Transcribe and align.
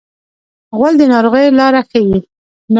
غول 0.77 0.93
د 0.97 1.01
ناروغۍ 1.13 1.45
لاره 1.59 1.81
ښيي. 1.89 2.17